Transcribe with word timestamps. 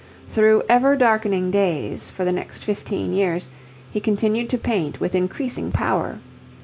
Through 0.31 0.63
ever 0.67 0.95
darkening 0.95 1.51
days, 1.51 2.09
for 2.09 2.25
the 2.25 2.31
next 2.31 2.63
fifteen 2.63 3.13
years, 3.13 3.49
he 3.91 3.99
continued 3.99 4.49
to 4.49 4.57
paint 4.57 4.99
with 4.99 5.13
increasing 5.13 5.71
power. 5.71 6.17